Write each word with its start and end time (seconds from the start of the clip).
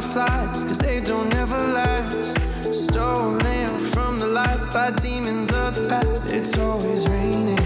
butterflies, 0.00 0.64
cause 0.64 0.78
they 0.78 1.00
don't 1.00 1.32
ever 1.34 1.58
last. 1.72 2.38
Stolen 2.72 3.68
from 3.78 4.18
the 4.18 4.26
light 4.26 4.72
by 4.72 4.90
demons 4.90 5.52
of 5.52 5.74
the 5.74 5.88
past. 5.88 6.32
It's 6.32 6.56
always 6.58 7.08
raining. 7.08 7.58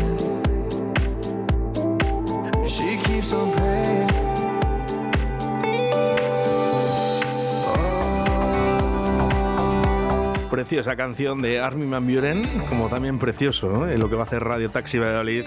She 2.67 2.99
keeps 3.05 3.33
on 3.33 3.53
praying. 3.53 4.11
Preciosa 10.51 10.97
canción 10.97 11.43
de 11.43 11.61
Armin 11.61 11.91
Van 11.91 12.07
Buren, 12.07 12.45
como 12.69 12.89
también 12.89 13.19
precioso 13.19 13.69
¿no? 13.71 13.89
en 13.89 13.99
lo 13.99 14.09
que 14.09 14.15
va 14.15 14.23
a 14.23 14.27
hacer 14.27 14.43
Radio 14.43 14.71
Taxi 14.71 14.99
Valladolid 14.99 15.45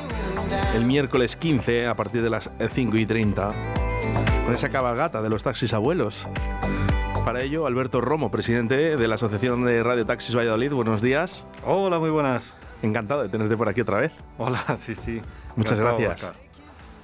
el 0.75 0.85
miércoles 0.85 1.37
15 1.37 1.87
a 1.87 1.93
partir 1.93 2.21
de 2.21 2.29
las 2.29 2.51
5 2.73 2.97
y 2.97 3.05
30 3.05 3.86
con 4.47 4.55
esa 4.55 4.69
cabalgata 4.69 5.21
de 5.21 5.29
los 5.29 5.43
taxis 5.43 5.73
abuelos. 5.73 6.25
Para 7.25 7.41
ello, 7.41 7.67
Alberto 7.67 7.99
Romo, 7.99 8.31
presidente 8.31 8.95
de 8.95 9.07
la 9.09 9.15
Asociación 9.15 9.65
de 9.65 9.83
Radio 9.83 10.05
Taxis 10.05 10.33
Valladolid, 10.37 10.71
buenos 10.71 11.01
días. 11.01 11.45
Hola, 11.65 11.99
muy 11.99 12.09
buenas. 12.09 12.45
Encantado 12.81 13.23
de 13.23 13.27
tenerte 13.27 13.57
por 13.57 13.67
aquí 13.67 13.81
otra 13.81 13.97
vez. 13.97 14.13
Hola, 14.37 14.63
sí, 14.77 14.95
sí. 14.95 15.21
Muchas 15.57 15.77
Encantado, 15.77 16.01
gracias. 16.01 16.31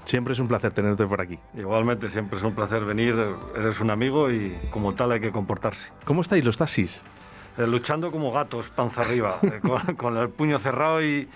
Siempre 0.06 0.32
es 0.32 0.40
un 0.40 0.48
placer 0.48 0.72
tenerte 0.72 1.06
por 1.06 1.20
aquí. 1.20 1.38
Igualmente, 1.54 2.10
siempre 2.10 2.38
es 2.38 2.46
un 2.46 2.56
placer 2.56 2.86
venir. 2.86 3.22
Eres 3.58 3.82
un 3.82 3.92
amigo 3.92 4.32
y 4.32 4.58
como 4.70 4.94
tal 4.94 5.12
hay 5.12 5.20
que 5.20 5.34
comportarse. 5.34 5.84
¿Cómo 6.06 6.22
estáis 6.22 6.46
los 6.46 6.58
taxis? 6.58 7.02
Eh, 7.58 7.68
luchando 7.68 8.10
como 8.10 8.32
gatos, 8.32 8.70
panza 8.70 9.02
arriba, 9.02 9.40
eh, 9.42 9.60
con, 9.62 9.98
con 9.98 10.16
el 10.16 10.30
puño 10.30 10.60
cerrado 10.60 11.04
y, 11.04 11.28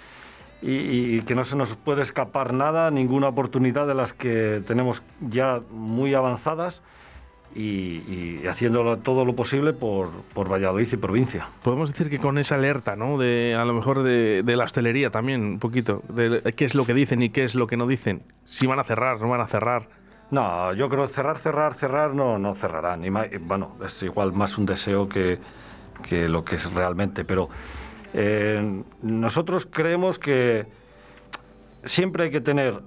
y- 0.61 1.17
y 1.17 1.21
que 1.21 1.35
no 1.35 1.45
se 1.45 1.55
nos 1.55 1.75
puede 1.75 2.01
escapar 2.01 2.53
nada, 2.53 2.89
ninguna 2.91 3.27
oportunidad 3.27 3.87
de 3.87 3.93
las 3.93 4.13
que 4.13 4.61
tenemos 4.65 5.01
ya 5.21 5.61
muy 5.71 6.13
avanzadas 6.13 6.81
y, 7.55 7.61
y 8.41 8.41
haciendo 8.47 8.97
todo 8.97 9.25
lo 9.25 9.35
posible 9.35 9.73
por, 9.73 10.09
por 10.33 10.51
Valladolid 10.51 10.87
y 10.91 10.97
provincia. 10.97 11.47
Podemos 11.63 11.89
decir 11.91 12.09
que 12.09 12.19
con 12.19 12.37
esa 12.37 12.55
alerta, 12.55 12.95
¿no? 12.95 13.17
De 13.17 13.55
a 13.57 13.65
lo 13.65 13.73
mejor 13.73 14.03
de, 14.03 14.43
de 14.43 14.55
la 14.55 14.65
hostelería 14.65 15.09
también, 15.11 15.41
un 15.43 15.59
poquito, 15.59 16.03
de 16.09 16.41
qué 16.55 16.65
es 16.65 16.75
lo 16.75 16.85
que 16.85 16.93
dicen 16.93 17.21
y 17.21 17.29
qué 17.29 17.43
es 17.43 17.55
lo 17.55 17.65
que 17.67 17.77
no 17.77 17.87
dicen. 17.87 18.21
Si 18.45 18.67
van 18.67 18.79
a 18.79 18.83
cerrar, 18.83 19.19
no 19.21 19.29
van 19.29 19.41
a 19.41 19.47
cerrar. 19.47 19.87
No, 20.29 20.73
yo 20.73 20.89
creo 20.89 21.07
cerrar, 21.07 21.37
cerrar, 21.39 21.73
cerrar, 21.73 22.13
no, 22.13 22.37
no 22.37 22.53
cerrarán. 22.53 23.03
Y 23.05 23.07
y 23.07 23.37
bueno, 23.39 23.77
es 23.83 24.03
igual 24.03 24.33
más 24.33 24.57
un 24.57 24.65
deseo 24.65 25.07
que, 25.07 25.39
que 26.07 26.27
lo 26.27 26.43
que 26.43 26.57
es 26.57 26.71
realmente. 26.73 27.23
Pero 27.23 27.49
eh, 28.13 28.83
nosotros 29.01 29.67
creemos 29.69 30.19
que 30.19 30.65
siempre 31.83 32.25
hay 32.25 32.31
que 32.31 32.41
tener 32.41 32.81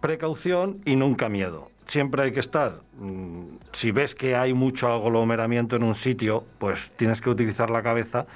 precaución 0.00 0.80
y 0.84 0.96
nunca 0.96 1.28
miedo. 1.28 1.70
Siempre 1.86 2.24
hay 2.24 2.32
que 2.32 2.40
estar, 2.40 2.80
mm, 2.98 3.44
si 3.72 3.92
ves 3.92 4.14
que 4.14 4.34
hay 4.34 4.54
mucho 4.54 4.88
aglomeramiento 4.88 5.76
en 5.76 5.84
un 5.84 5.94
sitio, 5.94 6.44
pues 6.58 6.90
tienes 6.96 7.20
que 7.20 7.30
utilizar 7.30 7.70
la 7.70 7.82
cabeza 7.82 8.26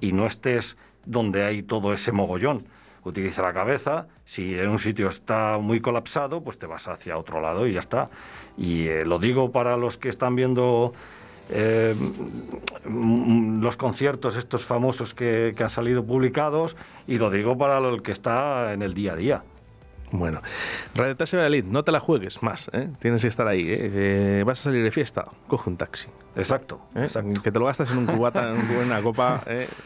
y 0.00 0.12
no 0.12 0.26
estés 0.26 0.76
donde 1.04 1.44
hay 1.44 1.62
todo 1.62 1.92
ese 1.92 2.12
mogollón. 2.12 2.66
Utiliza 3.04 3.42
la 3.42 3.52
cabeza, 3.52 4.06
si 4.24 4.56
en 4.56 4.68
un 4.68 4.78
sitio 4.78 5.08
está 5.08 5.58
muy 5.58 5.80
colapsado, 5.80 6.42
pues 6.44 6.58
te 6.58 6.66
vas 6.66 6.86
hacia 6.86 7.18
otro 7.18 7.40
lado 7.40 7.66
y 7.66 7.72
ya 7.72 7.80
está. 7.80 8.10
Y 8.56 8.86
eh, 8.86 9.04
lo 9.04 9.18
digo 9.18 9.50
para 9.50 9.76
los 9.76 9.98
que 9.98 10.08
están 10.08 10.36
viendo 10.36 10.92
eh, 11.52 11.94
mm, 12.88 13.62
los 13.62 13.76
conciertos 13.76 14.36
estos 14.36 14.64
famosos 14.64 15.14
que, 15.14 15.54
que 15.56 15.62
han 15.64 15.70
salido 15.70 16.04
publicados 16.04 16.76
y 17.06 17.18
lo 17.18 17.30
digo 17.30 17.56
para 17.58 17.78
el 17.78 18.02
que 18.02 18.12
está 18.12 18.72
en 18.72 18.82
el 18.82 18.94
día 18.94 19.12
a 19.12 19.16
día. 19.16 19.42
Bueno, 20.14 20.42
Radio 20.94 21.16
Taxi 21.16 21.36
Valladolid, 21.36 21.64
no 21.64 21.84
te 21.84 21.90
la 21.92 21.98
juegues 21.98 22.42
más, 22.42 22.68
¿eh? 22.74 22.90
Tienes 22.98 23.22
que 23.22 23.28
estar 23.28 23.48
ahí, 23.48 23.62
¿eh? 23.62 23.78
Eh, 24.40 24.42
Vas 24.44 24.60
a 24.60 24.64
salir 24.64 24.82
de 24.84 24.90
fiesta, 24.90 25.24
coge 25.46 25.70
un 25.70 25.78
taxi. 25.78 26.08
Exacto, 26.36 26.80
exacto. 26.94 27.40
Que 27.42 27.50
te 27.50 27.58
lo 27.58 27.64
gastas 27.64 27.90
en 27.90 27.96
un 27.98 28.06
cubata, 28.06 28.50
en 28.50 28.58
un- 28.58 28.70
en 28.70 28.76
una 28.76 29.00
copa, 29.00 29.42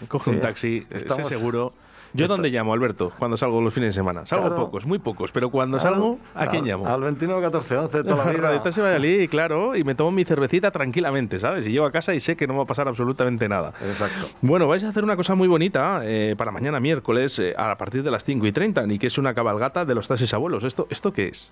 coge 0.09 0.31
un 0.31 0.41
taxi, 0.41 0.78
eh, 0.78 0.87
sé 0.91 0.97
estamos- 0.97 1.28
seguro. 1.28 1.75
¿Yo 2.16 2.27
dónde 2.27 2.50
llamo, 2.50 2.72
Alberto, 2.72 3.12
cuando 3.19 3.37
salgo 3.37 3.60
los 3.60 3.72
fines 3.75 3.88
de 3.94 4.00
semana? 4.00 4.27
Salgo 4.27 4.47
Claro. 4.47 4.65
pocos, 4.65 4.87
muy 4.87 4.99
pocos, 4.99 5.32
pero 5.32 5.50
cuando 5.50 5.78
salgo, 5.81 6.19
¿a 6.34 6.47
quién 6.47 6.65
llamo? 6.65 6.87
Al 6.87 7.00
29 7.00 7.43
14 7.43 7.77
11 7.77 8.03
toda 8.04 8.25
la 8.25 8.25
vida. 8.32 8.43
Radio 8.43 9.28
claro, 9.31 9.77
y 9.77 9.84
me 9.84 9.94
tomo 9.94 10.10
mi 10.12 10.25
cervecita 10.25 10.71
tranquilamente, 10.71 11.38
¿sabes? 11.38 11.66
Y 11.69 11.72
llego 11.72 11.84
a 11.87 11.93
casa 11.93 12.15
y 12.15 12.21
sé 12.21 12.37
que 12.37 12.47
no 12.47 12.56
va 12.56 12.62
a 12.62 12.66
pasar 12.66 12.88
absolutamente 12.88 13.49
nada. 13.49 13.72
Exacto. 13.81 14.28
Bueno, 14.43 14.66
vais 14.66 14.82
a 14.84 14.88
hacer 14.88 15.05
una 15.05 15.16
cosa 15.16 15.34
muy 15.34 15.49
bonita 15.49 16.00
eh, 16.05 16.34
para 16.37 16.50
mañana 16.50 16.81
miércoles 16.81 17.38
eh, 17.38 17.55
a 17.56 17.76
partir 17.76 18.03
de 18.03 18.10
las 18.10 18.25
5 18.25 18.47
y 18.47 18.53
30, 18.53 18.87
ni 18.87 18.99
que 18.99 19.06
es 19.09 19.19
una 19.19 19.34
cabalgata 19.34 19.84
de 19.84 19.94
los 19.94 20.09
taxis 20.09 20.32
abuelos. 20.34 20.65
¿Esto, 20.65 20.87
¿Esto 20.91 21.12
qué 21.12 21.28
es? 21.28 21.50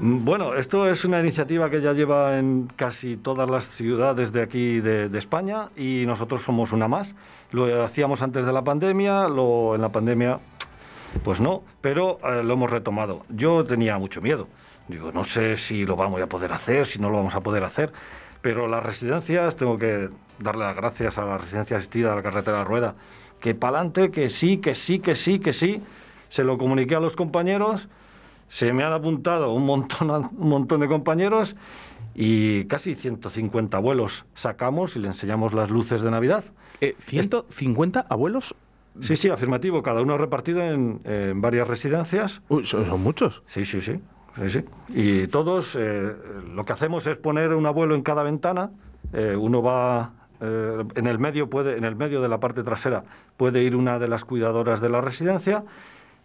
Mm, 0.00 0.24
Bueno, 0.24 0.54
esto 0.54 0.88
es 0.88 1.04
una 1.04 1.20
iniciativa 1.20 1.70
que 1.70 1.80
ya 1.80 1.92
lleva 1.92 2.38
en 2.38 2.68
casi 2.76 3.16
todas 3.16 3.48
las 3.48 3.66
ciudades 3.68 4.32
de 4.32 4.42
aquí 4.42 4.80
de, 4.80 5.08
de 5.08 5.18
España 5.18 5.68
y 5.76 6.04
nosotros 6.06 6.42
somos 6.42 6.72
una 6.72 6.88
más. 6.88 7.14
Lo 7.52 7.84
hacíamos 7.84 8.22
antes 8.22 8.44
de 8.44 8.52
la 8.52 8.62
pandemia, 8.64 9.28
lo, 9.28 9.74
en 9.76 9.80
la 9.80 9.90
pandemia 9.96 10.38
pues 11.22 11.40
no, 11.40 11.62
pero 11.80 12.18
eh, 12.24 12.42
lo 12.42 12.54
hemos 12.54 12.70
retomado. 12.70 13.24
Yo 13.28 13.64
tenía 13.64 13.98
mucho 13.98 14.20
miedo. 14.20 14.48
Digo, 14.88 15.12
no 15.12 15.24
sé 15.24 15.56
si 15.56 15.84
lo 15.84 15.96
vamos 15.96 16.20
a 16.20 16.26
poder 16.26 16.52
hacer, 16.52 16.86
si 16.86 16.98
no 16.98 17.10
lo 17.10 17.16
vamos 17.16 17.34
a 17.34 17.40
poder 17.40 17.64
hacer, 17.64 17.92
pero 18.40 18.68
las 18.68 18.82
residencias, 18.82 19.56
tengo 19.56 19.78
que 19.78 20.10
darle 20.38 20.64
las 20.64 20.76
gracias 20.76 21.18
a 21.18 21.24
la 21.24 21.38
residencia 21.38 21.76
asistida 21.76 22.10
de 22.10 22.16
la 22.16 22.22
carretera 22.22 22.58
de 22.58 22.62
la 22.62 22.68
Rueda, 22.68 22.94
que 23.40 23.54
para 23.54 23.78
adelante, 23.78 24.10
que 24.10 24.30
sí, 24.30 24.58
que 24.58 24.74
sí, 24.74 24.98
que 24.98 25.14
sí, 25.14 25.38
que 25.38 25.52
sí. 25.52 25.82
Se 26.28 26.44
lo 26.44 26.58
comuniqué 26.58 26.96
a 26.96 27.00
los 27.00 27.16
compañeros, 27.16 27.88
se 28.48 28.72
me 28.72 28.84
han 28.84 28.92
apuntado 28.92 29.52
un 29.52 29.64
montón, 29.64 30.10
un 30.36 30.48
montón 30.48 30.80
de 30.80 30.88
compañeros 30.88 31.56
y 32.14 32.64
casi 32.66 32.94
150 32.94 33.78
vuelos 33.78 34.24
sacamos 34.34 34.96
y 34.96 35.00
le 35.00 35.08
enseñamos 35.08 35.52
las 35.52 35.70
luces 35.70 36.02
de 36.02 36.10
Navidad. 36.10 36.44
Eh, 36.80 36.94
¿150 37.00 38.06
abuelos? 38.08 38.54
Sí, 39.00 39.16
sí, 39.16 39.28
afirmativo, 39.28 39.82
cada 39.82 40.00
uno 40.00 40.16
repartido 40.18 40.62
en, 40.62 41.00
en 41.04 41.40
varias 41.40 41.68
residencias. 41.68 42.40
Uy, 42.48 42.64
son, 42.64 42.84
son 42.86 43.02
muchos. 43.02 43.42
Sí, 43.46 43.64
sí, 43.64 43.80
sí. 43.80 44.00
sí, 44.36 44.50
sí. 44.50 44.64
Y 44.88 45.26
todos, 45.28 45.76
eh, 45.78 46.12
lo 46.54 46.64
que 46.64 46.72
hacemos 46.72 47.06
es 47.06 47.16
poner 47.16 47.52
un 47.54 47.66
abuelo 47.66 47.94
en 47.94 48.02
cada 48.02 48.22
ventana. 48.22 48.70
eh, 49.12 49.36
uno 49.36 49.62
va 49.62 50.12
eh, 50.40 50.84
en 50.94 51.06
el 51.06 51.18
medio, 51.18 51.48
puede, 51.48 51.76
en 51.76 51.84
el 51.84 51.96
medio 51.96 52.20
de 52.20 52.28
la 52.28 52.40
parte 52.40 52.62
trasera 52.62 53.04
puede 53.36 53.62
ir 53.62 53.76
una 53.76 53.98
de 53.98 54.08
las 54.08 54.24
cuidadoras 54.24 54.80
de 54.80 54.88
la 54.88 55.00
residencia 55.00 55.64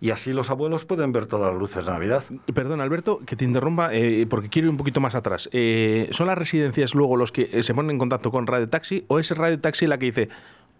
y 0.02 0.10
así 0.10 0.34
los 0.34 0.50
abuelos 0.50 0.84
pueden 0.84 1.12
ver 1.12 1.28
todas 1.28 1.52
las 1.52 1.60
luces 1.62 1.86
de 1.86 1.92
Navidad. 1.92 2.24
Perdón, 2.54 2.82
Alberto, 2.82 3.20
que 3.24 3.36
te 3.36 3.46
interrumpa, 3.46 3.94
eh, 3.94 4.26
porque 4.28 4.50
quiero 4.50 4.66
ir 4.68 4.72
un 4.72 4.78
poquito 4.78 5.00
más 5.00 5.14
atrás. 5.14 5.48
Eh, 5.54 6.10
¿Son 6.12 6.26
las 6.26 6.38
residencias 6.38 6.96
luego 6.96 7.18
los 7.18 7.32
que 7.32 7.62
se 7.62 7.74
ponen 7.76 7.92
en 7.92 7.98
contacto 8.00 8.32
con 8.32 8.48
Radio 8.48 8.68
Taxi 8.68 9.06
o 9.08 9.20
es 9.20 9.30
Radio 9.38 9.60
Taxi 9.60 9.86
la 9.86 10.00
que 10.00 10.08
dice, 10.08 10.30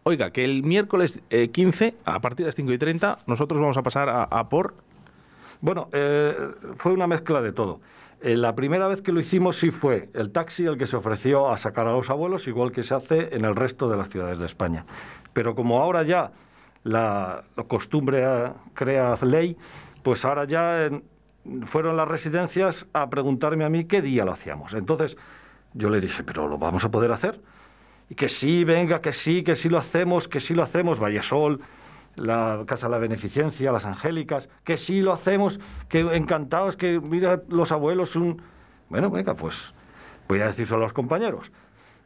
oiga, 0.04 0.32
que 0.32 0.44
el 0.46 0.64
miércoles 0.64 1.22
eh, 1.30 1.50
15, 1.50 1.96
a 2.06 2.20
partir 2.22 2.46
de 2.46 2.48
las 2.50 2.56
5 2.56 2.72
y 2.74 2.78
30, 2.78 3.20
nosotros 3.28 3.60
vamos 3.60 3.78
a 3.78 3.84
pasar 3.84 4.10
a, 4.10 4.50
por... 4.50 4.74
Bueno, 5.62 5.90
eh, 5.92 6.36
fue 6.78 6.92
una 6.94 7.08
mezcla 7.08 7.42
de 7.42 7.52
todo. 7.52 7.82
Eh, 8.22 8.36
la 8.36 8.56
primera 8.56 8.88
vez 8.88 9.02
que 9.02 9.12
lo 9.12 9.20
hicimos 9.20 9.58
sí 9.58 9.72
fue 9.72 10.10
el 10.14 10.32
taxi 10.32 10.66
el 10.66 10.78
que 10.78 10.88
se 10.88 10.96
ofreció 10.96 11.50
a 11.50 11.58
sacar 11.58 11.88
a 11.88 11.92
los 11.94 12.10
abuelos, 12.10 12.48
igual 12.48 12.72
que 12.72 12.84
se 12.84 12.94
hace 12.94 13.36
en 13.36 13.46
el 13.46 13.56
resto 13.56 13.90
de 13.90 13.98
las 13.98 14.10
ciudades 14.10 14.38
de 14.40 14.46
España. 14.46 14.86
Pero 15.34 15.56
como 15.56 15.82
ahora 15.82 16.04
ya 16.04 16.32
la, 16.84 17.44
la 17.56 17.64
costumbre 17.64 18.24
eh, 18.24 18.52
crea 18.74 19.18
ley, 19.24 19.56
pues 20.04 20.26
ahora 20.26 20.46
ya 20.46 20.86
en- 20.86 21.04
fueron 21.66 21.98
las 21.98 22.08
residencias 22.08 22.86
a 22.94 23.10
preguntarme 23.10 23.64
a 23.66 23.70
mí 23.70 23.86
qué 23.86 24.02
día 24.02 24.26
lo 24.26 24.32
hacíamos. 24.32 24.74
Entonces 24.74 25.18
yo 25.74 25.90
le 25.90 26.00
dije, 26.02 26.24
pero 26.24 26.48
lo 26.48 26.58
vamos 26.58 26.84
a 26.86 26.92
poder 26.92 27.12
hacer. 27.12 27.40
Y 28.12 28.16
que 28.16 28.28
sí, 28.28 28.66
venga, 28.66 29.00
que 29.00 29.14
sí, 29.14 29.42
que 29.42 29.56
sí 29.56 29.70
lo 29.70 29.78
hacemos, 29.78 30.28
que 30.28 30.42
sí 30.42 30.54
lo 30.54 30.64
hacemos, 30.64 31.00
Vallesol, 31.00 31.62
la 32.18 32.64
Casa 32.68 32.88
de 32.88 32.92
la 32.92 33.00
Beneficencia, 33.00 33.72
las 33.72 33.86
Angélicas, 33.86 34.50
que 34.66 34.76
sí 34.76 35.00
lo 35.02 35.14
hacemos, 35.14 35.62
que 35.88 36.02
encantados, 36.02 36.76
que 36.76 37.00
mira 37.00 37.42
los 37.48 37.72
abuelos 37.72 38.18
un... 38.18 38.42
Bueno, 38.90 39.10
venga, 39.12 39.36
pues 39.36 39.74
voy 40.28 40.42
a 40.42 40.48
decirlo 40.48 40.76
a 40.76 40.80
los 40.82 40.92
compañeros. 40.92 41.50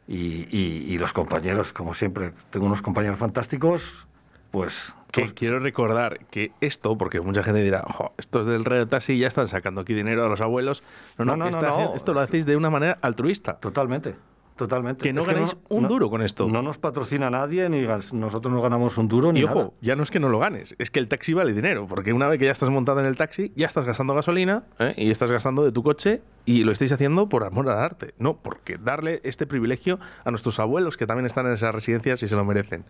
Y, 0.06 0.46
y- 0.56 0.84
y 0.86 0.98
los 0.98 1.12
compañeros, 1.12 1.72
como 1.72 1.92
siempre, 1.92 2.32
tengo 2.50 2.66
unos 2.66 2.82
compañeros 2.82 3.18
fantásticos, 3.18 4.06
pues... 4.52 4.94
Que 5.10 5.22
pues, 5.22 5.32
quiero 5.32 5.58
recordar 5.58 6.20
que 6.30 6.52
esto, 6.60 6.96
porque 6.96 7.20
mucha 7.20 7.42
gente 7.42 7.62
dirá, 7.64 7.82
"Jo, 7.88 8.12
estos 8.16 8.46
del 8.46 8.64
Radio 8.64 8.86
Taxi 8.86 9.18
ya 9.18 9.26
están 9.26 9.48
sacando 9.48 9.80
aquí 9.80 9.92
dinero 9.92 10.24
a 10.24 10.28
los 10.28 10.40
abuelos. 10.40 10.84
No, 11.18 11.24
no, 11.24 11.36
No, 11.36 11.48
esta 11.48 11.94
esto 11.96 12.14
lo 12.14 12.20
hacéis 12.20 12.46
de 12.46 12.54
una 12.56 12.70
manera 12.70 12.96
altruista. 13.02 13.54
Totalmente, 13.54 14.14
Totalmente. 14.56 15.02
Que 15.02 15.12
no 15.12 15.20
Es 15.20 15.26
ganéis 15.26 15.56
un 15.68 15.86
duro 15.86 16.08
con 16.08 16.22
esto. 16.22 16.48
No 16.48 16.62
nos 16.62 16.78
patrocina 16.78 17.28
nadie, 17.28 17.68
ni 17.68 17.82
nosotros 18.12 18.52
no 18.52 18.62
ganamos 18.62 18.96
un 18.96 19.06
duro, 19.06 19.30
ni 19.32 19.40
Y 19.40 19.44
ojo, 19.44 19.54
nada. 19.58 19.70
ya 19.82 19.96
no 19.96 20.02
es 20.02 20.10
que 20.10 20.18
no 20.18 20.28
lo 20.30 20.38
ganes, 20.38 20.74
es 20.78 20.90
que 20.90 20.98
el 20.98 21.08
taxi 21.08 21.34
vale 21.34 21.52
dinero, 21.52 21.86
porque 21.86 22.12
una 22.14 22.26
vez 22.26 22.38
que 22.38 22.46
ya 22.46 22.52
estás 22.52 22.70
montado 22.70 23.00
en 23.00 23.06
el 23.06 23.16
taxi, 23.16 23.52
ya 23.54 23.66
estás 23.66 23.84
gastando 23.84 24.14
gasolina 24.14 24.64
¿eh? 24.78 24.94
y 24.96 25.10
estás 25.10 25.30
gastando 25.30 25.62
de 25.62 25.72
tu 25.72 25.82
coche 25.82 26.22
y 26.46 26.64
lo 26.64 26.72
estáis 26.72 26.90
haciendo 26.92 27.28
por 27.28 27.44
amor 27.44 27.68
al 27.68 27.78
arte, 27.78 28.14
no 28.18 28.38
porque 28.38 28.78
darle 28.78 29.20
este 29.24 29.46
privilegio 29.46 29.98
a 30.24 30.30
nuestros 30.30 30.58
abuelos 30.58 30.96
que 30.96 31.06
también 31.06 31.26
están 31.26 31.46
en 31.46 31.52
esas 31.52 31.74
residencias 31.74 32.22
y 32.22 32.28
se 32.28 32.34
lo 32.36 32.44
merecen. 32.44 32.84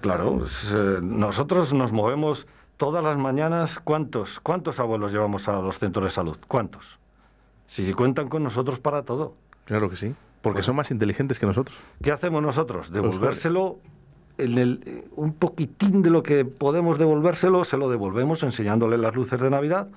Claro, 0.00 0.38
pues, 0.38 0.52
eh, 0.74 0.98
nosotros 1.02 1.74
nos 1.74 1.92
movemos 1.92 2.46
todas 2.78 3.04
las 3.04 3.18
mañanas. 3.18 3.78
¿Cuántos, 3.78 4.40
¿Cuántos 4.40 4.80
abuelos 4.80 5.12
llevamos 5.12 5.48
a 5.48 5.60
los 5.60 5.78
centros 5.78 6.04
de 6.04 6.10
salud? 6.10 6.38
¿Cuántos? 6.48 6.98
Si 7.66 7.92
cuentan 7.92 8.28
con 8.28 8.42
nosotros 8.42 8.78
para 8.78 9.02
todo. 9.02 9.34
Claro 9.66 9.90
que 9.90 9.96
sí, 9.96 10.14
porque 10.42 10.62
son 10.62 10.76
más 10.76 10.90
inteligentes 10.90 11.38
que 11.38 11.46
nosotros. 11.46 11.76
¿Qué 12.02 12.12
hacemos 12.12 12.42
nosotros? 12.42 12.88
Pues, 12.88 12.92
Devolvérselo, 12.92 13.78
en 14.38 14.58
el, 14.58 14.82
eh, 14.86 15.08
un 15.16 15.34
poquitín 15.34 16.02
de 16.02 16.10
lo 16.10 16.22
que 16.22 16.44
podemos 16.44 16.98
devolvérselo, 16.98 17.64
se 17.64 17.76
lo 17.76 17.90
devolvemos 17.90 18.42
enseñándole 18.42 18.98
las 18.98 19.14
luces 19.14 19.40
de 19.40 19.50
Navidad, 19.50 19.88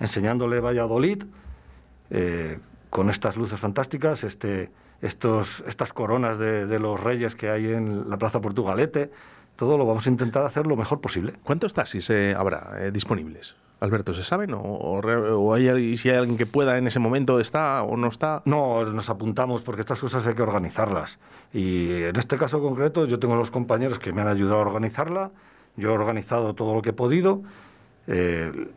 enseñándole 0.00 0.60
Valladolid, 0.60 1.24
eh, 2.10 2.58
con 2.90 3.10
estas 3.10 3.36
luces 3.36 3.60
fantásticas, 3.60 4.24
este, 4.24 4.70
estos, 5.02 5.62
estas 5.66 5.92
coronas 5.92 6.38
de, 6.38 6.66
de 6.66 6.78
los 6.78 6.98
reyes 6.98 7.34
que 7.34 7.50
hay 7.50 7.72
en 7.72 8.08
la 8.08 8.16
Plaza 8.16 8.40
Portugalete, 8.40 9.10
todo 9.56 9.78
lo 9.78 9.86
vamos 9.86 10.06
a 10.06 10.10
intentar 10.10 10.44
hacer 10.44 10.66
lo 10.66 10.76
mejor 10.76 11.00
posible. 11.00 11.34
¿Cuántos 11.42 11.74
taxis 11.74 12.08
eh, 12.10 12.34
habrá 12.36 12.76
eh, 12.78 12.90
disponibles? 12.90 13.56
Alberto, 13.78 14.14
¿se 14.14 14.24
saben? 14.24 14.54
¿O, 14.54 14.60
o 14.60 15.54
hay, 15.54 15.96
si 15.96 16.08
hay 16.08 16.16
alguien 16.16 16.38
que 16.38 16.46
pueda 16.46 16.78
en 16.78 16.86
ese 16.86 16.98
momento 16.98 17.40
está 17.40 17.82
o 17.82 17.96
no 17.96 18.08
está? 18.08 18.42
No, 18.46 18.84
nos 18.84 19.10
apuntamos 19.10 19.62
porque 19.62 19.82
estas 19.82 19.98
cosas 19.98 20.26
hay 20.26 20.34
que 20.34 20.42
organizarlas. 20.42 21.18
Y 21.52 22.02
en 22.04 22.16
este 22.16 22.38
caso 22.38 22.60
concreto 22.60 23.04
yo 23.04 23.18
tengo 23.18 23.36
los 23.36 23.50
compañeros 23.50 23.98
que 23.98 24.12
me 24.12 24.22
han 24.22 24.28
ayudado 24.28 24.56
a 24.56 24.60
organizarla. 24.60 25.30
Yo 25.76 25.90
he 25.90 25.92
organizado 25.92 26.54
todo 26.54 26.74
lo 26.74 26.80
que 26.80 26.90
he 26.90 26.94
podido. 26.94 27.42
Eh, 28.06 28.68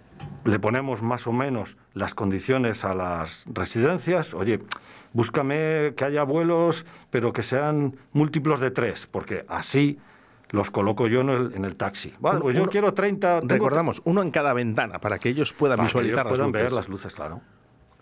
le 0.43 0.59
ponemos 0.59 1.01
más 1.01 1.27
o 1.27 1.31
menos 1.31 1.77
las 1.93 2.13
condiciones 2.13 2.83
a 2.83 2.93
las 2.93 3.45
residencias. 3.45 4.33
Oye, 4.33 4.59
búscame 5.13 5.93
que 5.95 6.03
haya 6.03 6.23
vuelos, 6.23 6.85
pero 7.09 7.31
que 7.31 7.43
sean 7.43 7.95
múltiplos 8.11 8.59
de 8.59 8.71
tres, 8.71 9.07
porque 9.09 9.45
así 9.47 9.97
los 10.49 10.71
coloco 10.71 11.07
yo 11.07 11.21
en 11.21 11.29
el, 11.29 11.53
en 11.55 11.65
el 11.65 11.75
taxi. 11.75 12.13
Vale, 12.19 12.39
pues 12.39 12.55
yo 12.55 12.63
uno- 12.63 12.71
quiero 12.71 12.93
30... 12.93 13.41
tengo 13.41 13.53
Recordamos, 13.53 14.01
uno 14.05 14.21
en 14.21 14.31
cada 14.31 14.53
ventana 14.53 14.99
para 14.99 15.19
que 15.19 15.29
ellos 15.29 15.53
puedan 15.53 15.77
para 15.77 15.87
que 15.87 15.91
ellos 15.91 16.03
visualizar 16.03 16.25
las 16.25 16.31
puedan 16.31 16.47
luces. 16.47 16.61
ver 16.63 16.71
las 16.71 16.89
luces, 16.89 17.13
claro. 17.13 17.41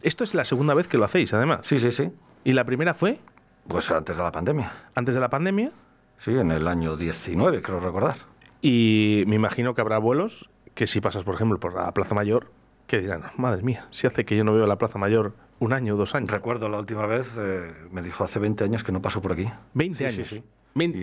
Esto 0.02 0.24
es 0.24 0.34
la 0.36 0.46
segunda 0.46 0.74
vez 0.74 0.88
que 0.88 0.98
lo 0.98 1.06
hacéis, 1.06 1.34
además. 1.34 1.62
Sí, 1.64 1.80
sí, 1.80 1.92
sí. 1.92 2.12
¿Y 2.44 2.54
la 2.54 2.64
primera 2.64 2.94
fue 2.94 3.20
Pues 3.68 3.90
antes 3.92 4.16
de 4.16 4.24
la 4.24 4.32
pandemia. 4.32 4.72
antes 4.96 5.16
de 5.16 5.22
la 5.22 5.30
pandemia? 5.30 5.72
Sí, 6.20 6.32
en 6.32 6.52
el 6.52 6.68
año 6.68 6.96
19, 6.98 7.62
creo 7.62 7.80
recordar. 7.80 8.18
Y 8.62 9.24
me 9.28 9.36
imagino 9.36 9.74
que 9.74 9.82
habrá 9.82 9.98
vuelos 9.98 10.50
que 10.74 10.88
si 10.88 11.02
pasas, 11.02 11.24
por 11.24 11.36
ejemplo, 11.36 11.60
por 11.60 11.74
la 11.76 11.92
Plaza 11.94 12.16
Mayor, 12.16 12.52
que 12.88 13.00
dirán, 13.00 13.24
madre 13.36 13.62
mía, 13.64 13.88
si 13.90 14.08
hace 14.08 14.24
que 14.26 14.38
yo 14.38 14.44
no 14.44 14.54
veo 14.54 14.66
la 14.68 14.78
Plaza 14.78 14.98
Mayor 14.98 15.34
un 15.60 15.74
año, 15.74 15.96
dos 15.98 16.16
años. 16.16 16.32
Recuerdo 16.32 16.70
la 16.70 16.80
última 16.80 17.06
vez, 17.08 17.28
eh, 17.38 17.74
me 17.92 18.02
dijo 18.02 18.24
hace 18.24 18.40
20 18.40 18.64
años 18.64 18.84
que 18.84 18.92
no 18.92 19.02
pasó 19.02 19.22
por 19.22 19.34
aquí. 19.34 19.48
20 19.74 19.98
Sí, 19.98 20.10
sí, 20.10 20.16
años. 20.20 20.30
sí. 20.30 20.44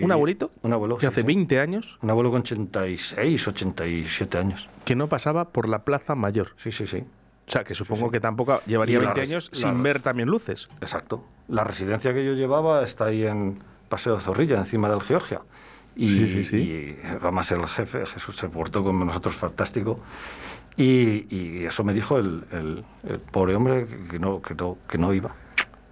¿Un 0.03 0.12
abuelito? 0.12 0.50
Un 0.62 0.73
abuelo. 0.73 0.97
Que 0.97 1.06
hace 1.06 1.21
sí. 1.23 1.26
20 1.26 1.61
años 1.61 1.99
Un 2.03 2.11
abuelo 2.11 2.31
con 2.31 2.41
86, 2.43 3.49
87 3.49 4.38
años. 4.38 4.69
que 4.85 4.94
no 4.97 5.09
pasaba 5.09 5.49
por 5.50 5.69
la 5.69 5.85
Plaza 5.85 6.15
Mayor. 6.15 6.50
Sí, 6.62 6.73
sí, 6.73 6.87
sí. 6.87 7.05
O 7.47 7.50
sea, 7.50 7.65
que 7.65 7.75
supongo 7.75 8.11
que 8.11 8.21
tampoco 8.21 8.61
llevaría 8.67 8.97
Y 8.97 9.00
la 9.00 9.06
20 9.12 9.21
res- 9.21 9.29
años 9.31 9.50
sin 9.53 9.82
ver 9.82 10.00
también 10.00 10.29
luces. 10.31 10.69
Exacto. 10.81 11.25
La 11.49 11.62
residencia 11.65 12.15
que 12.15 12.25
yo 12.25 12.32
llevaba 12.32 12.82
está 12.85 13.06
ahí 13.06 13.26
en 13.26 13.59
Paseo 13.88 14.19
Zorrilla, 14.21 14.56
encima 14.59 14.88
del 14.88 15.00
Georgia. 15.03 15.41
Y, 15.97 16.06
Sí, 16.09 16.27
sí, 16.29 16.43
sí. 16.44 16.56
y 16.56 16.99
además 17.06 17.53
el 17.53 17.67
jefe, 17.67 18.06
Jesús, 18.06 18.37
se 18.37 18.49
portó 18.49 18.82
con 18.82 18.99
nosotros 19.06 19.37
fantástico. 19.37 20.00
Y, 20.77 21.27
y 21.35 21.65
eso 21.67 21.85
me 21.85 21.93
dijo 21.93 22.19
el, 22.19 22.44
el- 22.50 22.85
el 23.09 23.19
pobre 23.20 23.55
hombre 23.55 23.87
que- 24.11 24.19
no, 24.19 24.41
que, 24.43 24.55
no, 24.55 24.79
que 24.88 24.99
no 24.99 25.12
iba. 25.15 25.35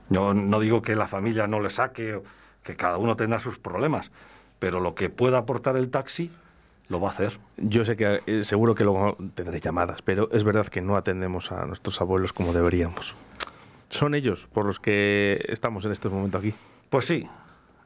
Yo 0.08 0.34
no 0.34 0.58
digo 0.58 0.82
que 0.82 0.96
la 0.96 1.06
familia 1.06 1.46
no 1.46 1.60
le 1.60 1.70
saque, 1.70 2.20
que 2.62 2.76
cada 2.76 2.98
uno 2.98 3.16
tendrá 3.16 3.38
sus 3.40 3.58
problemas, 3.58 4.10
pero 4.58 4.80
lo 4.80 4.94
que 4.94 5.10
pueda 5.10 5.38
aportar 5.38 5.76
el 5.76 5.90
taxi 5.90 6.30
lo 6.88 7.00
va 7.00 7.08
a 7.10 7.12
hacer. 7.12 7.38
Yo 7.56 7.84
sé 7.84 7.96
que 7.96 8.20
eh, 8.26 8.44
seguro 8.44 8.74
que 8.74 8.84
luego 8.84 9.16
tendré 9.34 9.60
llamadas, 9.60 10.02
pero 10.02 10.28
es 10.32 10.44
verdad 10.44 10.66
que 10.66 10.80
no 10.82 10.96
atendemos 10.96 11.50
a 11.52 11.64
nuestros 11.66 12.00
abuelos 12.00 12.32
como 12.32 12.52
deberíamos. 12.52 13.14
Son 13.88 14.14
ellos 14.14 14.46
por 14.52 14.64
los 14.66 14.78
que 14.80 15.44
estamos 15.48 15.84
en 15.84 15.92
este 15.92 16.08
momento 16.08 16.38
aquí. 16.38 16.54
Pues 16.90 17.06
sí, 17.06 17.26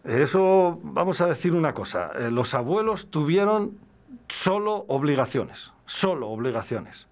eso 0.05 0.79
vamos 0.83 1.21
a 1.21 1.27
decir 1.27 1.53
una 1.53 1.73
cosa. 1.75 2.11
eh, 2.19 2.31
los 2.31 2.55
abuelos 2.55 3.09
tuvieron 3.11 3.79
solo 4.29 4.85
obligaciones, 4.89 5.73
solo 5.87 6.29
obligaciones. 6.29 7.07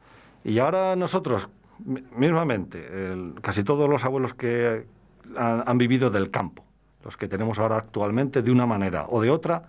Y 0.45 0.59
ahora 0.59 0.95
nosotros, 0.97 1.49
mi- 1.85 2.05
mismamente, 2.17 2.79
el- 3.13 3.35
casi 3.41 3.65
todos 3.65 3.89
los 3.89 4.05
abuelos 4.05 4.35
que 4.35 4.87
han, 5.37 5.63
han 5.67 5.79
vivido 5.79 6.11
del 6.11 6.31
campo, 6.31 6.64
los 7.05 7.17
que 7.17 7.29
tenemos 7.29 7.59
ahora 7.59 7.77
actualmente, 7.77 8.43
de 8.43 8.51
una 8.51 8.67
manera 8.67 9.07
o 9.09 9.21
de 9.21 9.31
otra, 9.31 9.65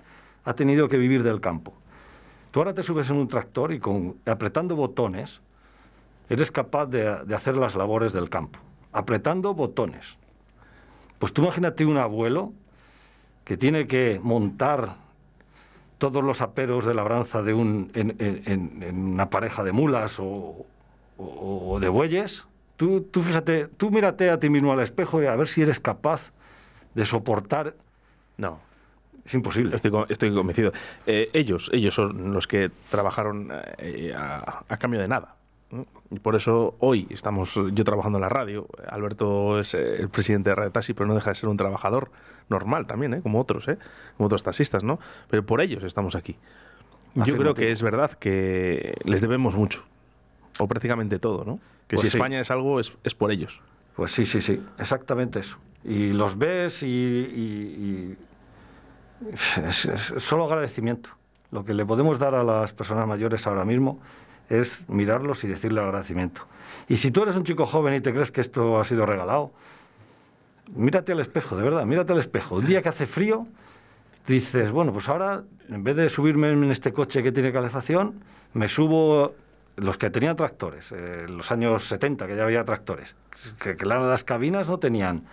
ha 0.46 0.54
tenido 0.54 0.88
que 0.88 0.98
vivir 0.98 1.24
del 1.24 1.42
campo. 1.42 1.74
Tú 2.52 2.60
ahora 2.60 2.74
te 2.74 2.84
subes 2.84 3.10
en 3.10 3.18
un 3.18 3.28
tractor 3.28 3.74
y 3.74 3.82
apretando 4.26 4.76
botones 4.76 5.42
eres 6.30 6.52
capaz 6.52 6.86
de, 6.88 7.08
hacer 7.36 7.58
las 7.58 7.76
labores 7.76 8.14
del 8.14 8.30
campo, 8.30 8.60
apretando 8.94 9.54
botones. 9.54 10.18
Pues 11.20 11.34
tú 11.34 11.42
imagínate 11.44 11.86
un 11.86 11.98
abuelo 11.98 12.54
que 13.44 13.58
tiene 13.58 13.88
que 13.88 14.20
montar 14.24 14.96
todos 15.98 16.24
los 16.24 16.42
aperos 16.42 16.86
de 16.86 16.94
labranza 16.94 17.42
de 17.42 17.54
un, 17.54 17.92
en 17.94 18.96
una 19.14 19.30
pareja 19.30 19.64
de 19.64 19.72
mulas 19.72 20.20
o, 20.20 20.66
o- 21.18 21.72
o 21.74 21.80
de 21.80 21.90
bueyes. 21.90 22.46
Tú, 22.78 23.02
tú 23.02 23.22
fíjate, 23.22 23.68
tú 23.68 23.92
mírate 23.92 24.30
a 24.30 24.40
ti 24.40 24.50
mismo 24.50 24.72
al 24.74 24.82
espejo 24.82 25.22
y 25.22 25.26
a 25.26 25.36
ver 25.36 25.48
si 25.48 25.62
eres 25.62 25.80
capaz 25.80 26.32
de 26.96 27.06
soportar. 27.06 27.76
No, 28.38 28.60
Es 29.24 29.34
imposible. 29.34 29.76
estoy, 29.76 29.92
estoy 30.10 30.34
convencido. 30.34 30.72
Eh, 31.06 31.30
ellos, 31.34 31.70
ellos 31.74 31.94
son 31.94 32.34
los 32.34 32.48
que 32.48 32.72
trabajaron 32.90 33.50
eh, 33.78 34.14
a, 34.18 34.64
a 34.68 34.78
cambio 34.78 35.00
de 35.00 35.08
nada. 35.08 35.36
¿no? 35.72 35.86
Y 36.12 36.20
por 36.20 36.36
eso 36.36 36.76
hoy 36.80 37.08
estamos 37.10 37.56
yo 37.74 37.84
trabajando 37.84 38.18
en 38.18 38.22
la 38.22 38.30
radio. 38.30 38.68
Alberto 38.88 39.60
es 39.60 39.74
eh, 39.74 39.96
el 39.98 40.10
presidente 40.10 40.50
de 40.52 40.56
Radio 40.56 40.72
Taxi, 40.72 40.94
pero 40.94 41.08
no 41.08 41.16
deja 41.16 41.30
de 41.32 41.36
ser 41.36 41.50
un 41.50 41.58
trabajador 41.58 42.12
normal 42.50 42.86
también, 42.88 43.14
¿eh? 43.16 43.22
como 43.22 43.40
otros, 43.40 43.68
¿eh? 43.68 43.78
como 44.18 44.28
otros 44.28 44.44
taxistas, 44.44 44.84
¿no? 44.84 45.00
Pero 45.30 45.46
por 45.46 45.62
ellos 45.62 45.84
estamos 45.84 46.16
aquí. 46.16 46.38
Yo 47.16 47.38
creo 47.38 47.56
que 47.56 47.72
es 47.72 47.82
verdad 47.82 48.12
que 48.12 48.94
les 49.06 49.22
debemos 49.22 49.56
mucho, 49.56 49.86
o 50.60 50.68
prácticamente 50.68 51.18
todo, 51.18 51.46
¿no? 51.46 51.60
Que 51.88 51.96
Pues 51.96 52.02
si 52.02 52.10
sí. 52.12 52.18
España 52.18 52.42
es 52.42 52.52
algo, 52.52 52.80
es, 52.80 52.92
es 53.06 53.16
por 53.16 53.32
ellos. 53.32 53.62
Pues 53.96 54.12
sí, 54.12 54.26
sí, 54.26 54.42
sí, 54.42 54.62
exactamente 54.78 55.40
eso. 55.40 55.58
Y 55.86 56.10
los 56.14 56.38
ves 56.38 56.82
y, 56.84 56.88
y- 56.88 58.18
y 59.30 59.30
es, 59.34 59.86
es 59.86 60.02
solo 60.24 60.46
agradecimiento. 60.46 61.10
Lo 61.52 61.64
que 61.64 61.74
le 61.74 61.86
podemos 61.86 62.20
dar 62.20 62.36
a 62.36 62.44
las 62.44 62.74
personas 62.74 63.08
mayores 63.08 63.46
ahora 63.48 63.66
mismo 63.66 64.00
es 64.50 64.84
mirarlos 64.90 65.44
y 65.44 65.48
decirle 65.48 65.82
agradecimiento. 65.82 66.42
Y 66.90 66.98
si 66.98 67.12
tú 67.12 67.24
eres 67.24 67.36
un 67.36 67.44
chico 67.44 67.66
joven 67.66 67.94
y 67.96 68.02
te 68.02 68.12
crees 68.14 68.32
que 68.32 68.42
esto 68.42 68.80
ha 68.80 68.84
sido 68.86 69.06
regalado, 69.06 69.52
mírate 70.76 71.12
al 71.12 71.20
espejo, 71.20 71.56
de 71.56 71.64
verdad, 71.64 71.86
mírate 71.86 72.14
al 72.14 72.20
espejo. 72.20 72.56
Un 72.56 72.66
día 72.66 72.82
que 72.82 72.90
hace 72.90 73.06
frío, 73.08 73.48
dices, 74.28 74.72
bueno, 74.72 74.92
pues 74.92 75.08
ahora, 75.08 75.44
en 75.70 75.84
vez 75.84 75.96
de 75.96 76.10
subirme 76.10 76.52
en 76.52 76.64
este 76.72 76.92
coche 76.94 77.24
que 77.24 77.32
tiene 77.32 77.52
calefacción, 77.54 78.16
me 78.54 78.70
subo 78.70 79.34
los 79.78 79.98
que 79.98 80.10
tenían 80.10 80.36
tractores, 80.36 80.92
eh, 80.92 81.26
en 81.28 81.38
los 81.38 81.52
años 81.52 81.86
70 81.88 82.28
que 82.28 82.36
ya 82.36 82.44
había 82.44 82.64
tractores, 82.66 83.16
que, 83.60 83.76
que 83.78 83.86
la- 83.86 84.00
las 84.00 84.24
cabinas 84.24 84.68
no 84.68 84.80
tenían, 84.80 85.24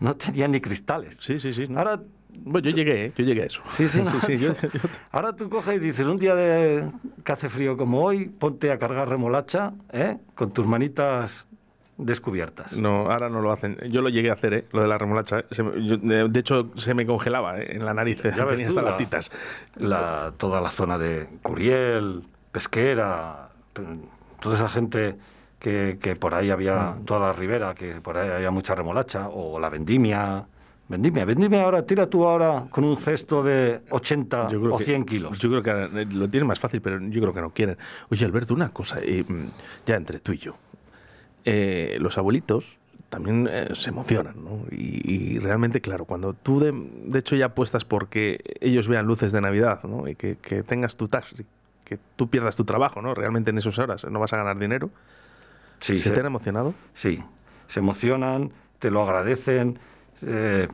no 0.00 0.16
tenían 0.16 0.50
ni 0.52 0.60
cristales. 0.60 1.16
Sí, 1.20 1.38
sí, 1.38 1.52
sí. 1.52 1.66
¿no? 1.68 1.78
Ahora, 1.78 2.00
Bueno, 2.42 2.68
yo 2.68 2.74
llegué, 2.74 3.06
¿eh? 3.06 3.12
yo 3.16 3.24
llegué 3.24 3.42
a 3.42 3.46
eso. 3.46 3.62
sí, 3.76 3.86
sí, 3.88 4.00
no, 4.04 4.20
sí, 4.20 4.36
yo- 4.38 4.54
yo- 4.54 4.68
ahora 5.12 5.34
tú 5.34 5.48
coges 5.50 5.76
y 5.76 5.78
dices, 5.78 6.06
un 6.06 6.18
día 6.18 6.34
de, 6.34 6.90
que 7.24 7.32
hace 7.32 7.48
frío 7.48 7.76
como 7.76 8.02
hoy, 8.02 8.26
ponte 8.26 8.70
a 8.72 8.78
cargar 8.78 9.08
remolacha, 9.08 9.72
¿eh? 9.92 10.16
con 10.34 10.50
tus 10.52 10.66
manitas 10.66 11.46
descubiertas. 11.98 12.72
No, 12.72 13.10
ahora 13.10 13.28
no 13.28 13.42
lo 13.42 13.52
hacen. 13.52 13.76
Yo 13.90 14.00
lo 14.00 14.08
llegué 14.08 14.30
a 14.30 14.32
hacer, 14.32 14.54
¿eh? 14.54 14.64
lo 14.72 14.80
de 14.80 14.88
la 14.88 14.96
remolacha. 14.96 15.40
¿eh? 15.40 15.44
Se 15.50 15.62
me- 15.62 15.84
yo- 15.86 15.98
de 15.98 16.40
hecho, 16.40 16.70
se 16.76 16.94
me 16.94 17.04
congelaba 17.04 17.60
¿eh? 17.60 17.76
en 17.76 17.84
la 17.84 17.92
nariz. 17.92 18.22
Ya 18.22 18.46
Tenía 18.46 18.68
hasta 18.68 18.80
la- 18.82 18.92
latitas. 18.92 19.30
la, 19.76 20.32
toda 20.38 20.60
la 20.62 20.70
zona 20.70 20.96
de 20.96 21.28
Curiel, 21.42 22.22
Pesquera, 22.52 23.50
pe- 23.74 23.82
toda 24.40 24.56
esa 24.56 24.68
gente 24.70 25.16
que, 25.60 25.98
que 26.02 26.16
por 26.16 26.34
ahí 26.34 26.50
había, 26.50 26.96
Mm. 26.96 27.04
toda 27.04 27.20
la 27.20 27.32
ribera, 27.32 27.74
que 27.74 28.00
por 28.00 28.16
ahí 28.16 28.28
había 28.30 28.50
mucha 28.50 28.74
remolacha, 28.74 29.28
o 29.28 29.60
la 29.60 29.68
vendimia. 29.68 30.44
Vendimia, 30.88 31.24
vendimia 31.24 31.62
ahora, 31.62 31.86
tira 31.86 32.08
tú 32.08 32.26
ahora 32.26 32.64
con 32.68 32.82
un 32.82 32.96
cesto 32.96 33.44
de 33.44 33.82
80 33.90 34.48
Yo 34.48 34.60
creo 34.60 34.74
o 34.74 34.78
que- 34.78 34.84
100 34.84 35.04
kilos. 35.04 35.38
Yo 35.38 35.48
creo 35.48 35.62
que 35.62 35.70
eh, 36.02 36.06
lo 36.12 36.28
tienen 36.28 36.48
más 36.48 36.58
fácil, 36.58 36.80
pero 36.80 36.98
yo 36.98 37.20
creo 37.20 37.32
que 37.32 37.40
no 37.40 37.50
quieren. 37.50 37.76
Oye, 38.10 38.24
Alberto, 38.24 38.54
una 38.54 38.70
cosa, 38.70 38.98
eh, 39.00 39.22
mm, 39.26 39.44
ya 39.86 39.94
entre 39.94 40.18
tú 40.18 40.32
y 40.32 40.38
yo. 40.38 40.56
Eh, 41.44 41.96
los 42.00 42.18
abuelitos 42.18 42.76
también 43.08 43.48
eh, 43.50 43.68
se 43.74 43.90
emocionan, 43.90 44.34
¿no? 44.44 44.64
Y, 44.70 45.38
realmente, 45.38 45.80
claro, 45.80 46.04
cuando 46.06 46.32
tú 46.34 46.58
de, 46.60 46.72
de, 46.72 47.18
hecho 47.18 47.36
ya 47.36 47.46
apuestas 47.46 47.84
porque 47.84 48.40
ellos 48.60 48.88
vean 48.88 49.06
luces 49.06 49.30
de 49.32 49.40
Navidad, 49.40 49.82
¿no? 49.84 50.08
Y 50.08 50.14
que, 50.16 50.36
que 50.36 50.62
tengas 50.62 50.96
tu 50.96 51.06
taxi, 51.08 51.44
que 51.84 51.98
tú 52.16 52.28
pierdas 52.28 52.56
tu 52.56 52.64
trabajo, 52.64 53.00
¿no? 53.02 53.14
Realmente 53.14 53.50
en 53.50 53.58
esas 53.58 53.78
horas 53.78 54.04
no 54.04 54.18
vas 54.20 54.32
a 54.32 54.36
ganar 54.38 54.58
dinero. 54.58 54.90
Sí, 55.80 55.98
¿Se, 55.98 56.10
te 56.10 56.20
han 56.20 56.26
emocionado? 56.26 56.74
Sí, 56.94 57.22
se 57.68 57.80
emocionan, 57.80 58.52
te 58.78 58.90
lo 58.90 59.02
agradecen. 59.02 59.78
Eh, 60.22 60.68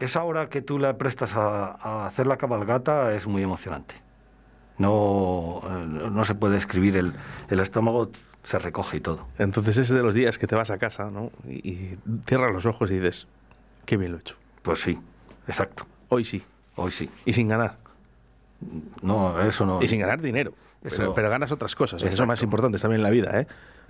esa 0.00 0.22
hora 0.22 0.48
que 0.48 0.60
tú 0.62 0.78
le 0.78 0.92
prestas 0.94 1.34
a, 1.34 1.72
a, 1.72 2.06
hacer 2.06 2.26
la 2.26 2.36
cabalgata 2.36 3.14
es 3.14 3.26
muy 3.26 3.42
emocionante. 3.42 3.94
No, 4.76 5.62
eh, 5.64 5.86
no 6.10 6.24
se 6.24 6.34
puede 6.34 6.58
escribir, 6.58 6.96
el, 6.96 7.14
el 7.48 7.60
estómago 7.60 8.10
se 8.42 8.58
recoge 8.58 8.98
y 8.98 9.00
todo. 9.00 9.26
Entonces 9.38 9.76
es 9.76 9.88
de 9.88 10.02
los 10.02 10.14
días 10.14 10.38
que 10.38 10.46
te 10.46 10.54
vas 10.54 10.70
a 10.70 10.78
casa, 10.78 11.10
¿no? 11.10 11.30
Y, 11.48 11.68
y 11.68 11.98
cierras 12.26 12.52
los 12.52 12.66
ojos 12.66 12.90
y 12.90 12.94
dices, 12.94 13.26
qué 13.86 13.96
bien 13.96 14.12
lo 14.12 14.18
he 14.18 14.20
hecho. 14.20 14.36
Pues 14.62 14.80
sí, 14.80 14.98
exacto. 15.48 15.86
Hoy 16.08 16.24
sí. 16.24 16.42
Hoy 16.76 16.90
sí. 16.90 17.08
Y 17.24 17.32
sin 17.32 17.48
ganar. 17.48 17.76
No, 19.02 19.40
eso 19.40 19.64
no. 19.64 19.82
Y 19.82 19.88
sin 19.88 20.00
ganar 20.00 20.20
dinero. 20.20 20.52
Eso, 20.82 20.96
pero, 20.98 21.14
pero, 21.14 21.30
ganas 21.30 21.50
otras 21.50 21.74
cosas, 21.74 21.94
exacto. 21.94 22.10
que 22.10 22.16
son 22.16 22.28
más 22.28 22.42
importantes 22.42 22.82
también 22.82 22.98
en 22.98 23.04
la 23.04 23.10
vida, 23.10 23.40
¿eh? 23.40 23.46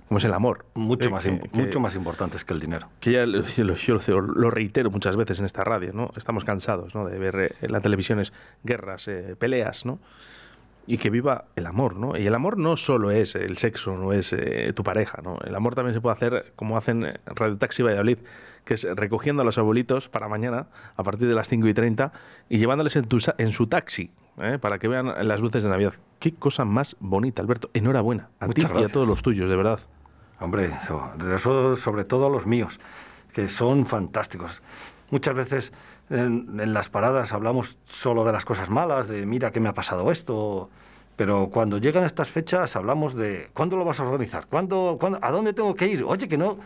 Como 0.07 0.19
es 0.19 0.25
el 0.25 0.33
amor. 0.33 0.65
Mucho, 0.75 1.09
eh, 1.09 1.11
más, 1.11 1.23
que, 1.23 1.41
mucho 1.53 1.79
más 1.79 1.95
importantes 1.95 2.45
que 2.45 2.53
el 2.53 2.59
dinero. 2.59 2.89
Que 2.99 3.11
ya 3.11 3.25
lo, 3.25 3.41
yo 3.43 3.99
lo, 4.07 4.21
lo, 4.21 4.51
reitero 4.51 4.91
muchas 4.91 5.15
veces 5.15 5.39
en 5.39 5.45
esta 5.45 5.63
radio, 5.63 5.93
¿no? 5.93 6.11
Estamos 6.15 6.45
cansados 6.45 6.93
¿no? 6.93 7.05
de 7.05 7.17
ver 7.17 7.35
eh, 7.35 7.55
en 7.61 7.71
las 7.71 7.81
televisiones 7.81 8.31
guerras, 8.63 9.07
eh, 9.07 9.35
peleas, 9.37 9.85
¿no? 9.85 9.99
y 10.87 10.97
que 10.97 11.09
viva 11.09 11.45
el 11.55 11.65
amor, 11.65 11.95
¿no? 11.95 12.17
Y 12.17 12.27
el 12.27 12.35
amor 12.35 12.57
no 12.57 12.77
solo 12.77 13.11
es 13.11 13.35
el 13.35 13.57
sexo, 13.57 13.97
no 13.97 14.13
es 14.13 14.33
eh, 14.33 14.71
tu 14.75 14.83
pareja, 14.83 15.19
¿no? 15.23 15.39
El 15.43 15.55
amor 15.55 15.75
también 15.75 15.93
se 15.93 16.01
puede 16.01 16.15
hacer 16.15 16.53
como 16.55 16.77
hacen 16.77 17.19
Radio 17.25 17.57
Taxi 17.57 17.81
Valladolid, 17.81 18.19
que 18.63 18.75
es 18.75 18.83
recogiendo 18.95 19.41
a 19.41 19.45
los 19.45 19.57
abuelitos 19.57 20.09
para 20.09 20.27
mañana 20.27 20.67
a 20.95 21.03
partir 21.03 21.27
de 21.27 21.33
las 21.33 21.47
5 21.49 21.67
y 21.67 21.73
30 21.73 22.11
y 22.49 22.57
llevándoles 22.57 22.95
en, 22.95 23.07
tu, 23.07 23.17
en 23.37 23.51
su 23.51 23.67
taxi 23.67 24.11
¿eh? 24.37 24.57
para 24.59 24.79
que 24.79 24.87
vean 24.87 25.13
las 25.27 25.41
luces 25.41 25.63
de 25.63 25.69
Navidad. 25.69 25.93
Qué 26.19 26.33
cosa 26.33 26.65
más 26.65 26.95
bonita, 26.99 27.41
Alberto. 27.41 27.69
Enhorabuena 27.73 28.29
a 28.39 28.47
ti 28.49 28.61
y 28.61 28.83
a 28.83 28.89
todos 28.89 29.07
los 29.07 29.21
tuyos, 29.21 29.49
de 29.49 29.55
verdad. 29.55 29.79
Hombre, 30.39 30.71
eso, 30.83 31.11
eso 31.33 31.75
sobre 31.75 32.03
todo 32.03 32.29
los 32.29 32.45
míos, 32.45 32.79
que 33.33 33.47
son 33.47 33.85
fantásticos. 33.85 34.61
Muchas 35.11 35.35
veces 35.35 35.73
en, 36.09 36.59
en, 36.59 36.73
las 36.73 36.89
paradas 36.89 37.31
hablamos 37.31 37.77
solo 37.87 38.25
de 38.25 38.33
las 38.33 38.43
cosas 38.43 38.69
malas, 38.69 39.07
de 39.07 39.25
mira 39.25 39.51
que 39.51 39.59
me 39.59 39.69
ha 39.69 39.73
pasado 39.73 40.11
esto, 40.11 40.69
pero 41.15 41.49
cuando 41.49 41.77
llegan 41.77 42.03
estas 42.03 42.29
fechas 42.29 42.75
hablamos 42.75 43.15
de 43.15 43.49
¿cuándo 43.53 43.77
lo 43.77 43.85
vas 43.85 43.99
a 43.99 44.03
organizar? 44.03 44.47
¿Cuándo, 44.47 44.97
cuándo, 44.99 45.19
¿A 45.21 45.31
dónde 45.31 45.53
tengo 45.53 45.73
que 45.75 45.87
ir? 45.87 46.03
Oye, 46.03 46.27
que 46.27 46.37
no... 46.37 46.57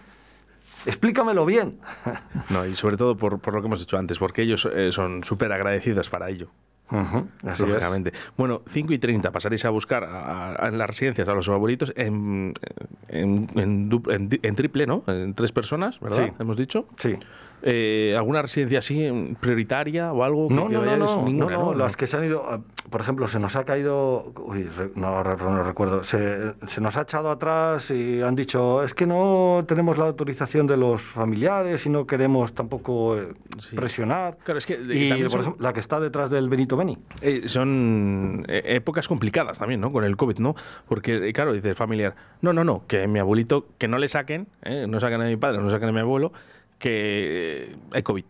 Explícamelo 0.86 1.46
bien. 1.46 1.80
No, 2.50 2.66
y 2.66 2.76
sobre 2.76 2.98
todo 2.98 3.16
por, 3.16 3.40
por 3.40 3.54
lo 3.54 3.62
que 3.62 3.68
hemos 3.68 3.80
dicho 3.80 3.98
antes, 3.98 4.18
porque 4.18 4.42
ellos 4.42 4.68
eh, 4.74 4.92
son 4.92 5.24
súper 5.24 5.52
agradecidos 5.52 6.10
para 6.10 6.30
ello. 6.30 6.50
Uh 6.92 6.96
-huh, 6.96 7.26
Lógicamente. 7.60 8.10
Es. 8.14 8.32
Bueno, 8.36 8.64
5 8.66 8.94
y 8.94 9.00
30 9.00 9.32
pasaréis 9.32 9.64
a 9.66 9.70
buscar 9.70 10.04
a, 10.04 10.66
a, 10.66 10.68
en 10.70 10.78
las 10.78 10.88
residencias 10.88 11.28
a 11.28 11.34
los 11.34 11.48
abuelitos 11.50 11.94
en, 11.96 12.54
en, 13.08 13.48
en, 13.56 14.30
en, 14.42 14.56
triple, 14.56 14.88
¿no? 14.88 15.04
En 15.08 15.34
tres 15.36 15.52
personas, 15.52 16.00
¿verdad? 16.00 16.28
Sí. 16.28 16.34
Hemos 16.40 16.58
dicho. 16.58 16.88
Sí. 16.98 17.18
Eh, 17.62 18.16
¿Alguna 18.18 18.42
residencia 18.42 18.80
así 18.80 19.36
prioritaria 19.40 20.14
o 20.14 20.24
algo? 20.24 20.48
No, 20.50 20.68
que, 20.68 20.76
no, 20.76 20.82
que 20.82 20.88
no, 20.88 20.98
no, 20.98 21.26
ninguna, 21.26 21.58
no, 21.58 21.66
no, 21.66 21.74
las 21.74 21.98
que 21.98 22.08
se 22.08 22.18
han 22.18 22.26
ido, 22.26 22.46
ah, 22.48 22.62
por 22.90 23.02
ejemplo, 23.02 23.28
se 23.28 23.40
nos 23.40 23.56
ha 23.56 23.66
caído, 23.66 24.32
uy, 24.46 24.70
no, 24.96 25.24
no 25.24 25.64
recuerdo, 25.64 26.04
se, 26.04 26.54
se, 26.68 26.82
nos 26.82 26.96
ha 26.98 27.02
echado 27.02 27.32
atrás 27.32 27.92
y 27.92 28.22
han 28.22 28.36
dicho, 28.36 28.84
es 28.84 28.94
que 28.94 29.06
no 29.06 29.66
tenemos 29.68 29.98
la 29.98 30.06
autorización 30.06 30.68
de 30.68 30.78
los 30.78 31.02
familiares 31.02 31.86
y 31.86 31.90
no 31.90 32.08
queremos 32.08 32.54
tampoco 32.54 33.18
eh, 33.18 33.34
sí. 33.60 33.76
presionar. 33.76 34.38
Claro, 34.44 34.58
es 34.58 34.66
que, 34.66 34.74
y, 34.76 35.10
por 35.10 35.30
son, 35.30 35.42
ejemplo, 35.42 35.64
la 35.64 35.74
que 35.74 35.80
está 35.80 36.00
detrás 36.00 36.30
del 36.30 36.50
Benito 36.50 36.78
Beni. 36.78 36.98
Eh, 37.22 37.44
son 37.48 38.46
épocas 38.48 39.08
complicadas 39.08 39.60
también, 39.60 39.82
¿no? 39.82 39.92
Con 39.92 40.04
el 40.04 40.16
COVID, 40.16 40.40
¿no? 40.40 40.56
Porque, 40.88 41.34
claro, 41.34 41.54
dice 41.54 41.70
el 41.70 41.76
familiar, 41.76 42.16
no, 42.42 42.54
no, 42.54 42.64
no, 42.64 42.84
que 42.88 43.08
mi 43.08 43.20
abuelito, 43.20 43.68
que 43.78 43.88
no 43.88 43.98
le 43.98 44.08
saquen, 44.08 44.48
¿eh? 44.64 44.86
no 44.88 45.00
saquen 45.00 45.22
a 45.22 45.26
mi 45.26 45.38
padre, 45.38 45.60
no 45.60 45.70
saquen 45.70 45.90
a 45.90 45.92
mi 45.92 46.00
abuelo, 46.00 46.32
que 46.80 47.76
hay 47.92 48.02
COVID. 48.02 48.26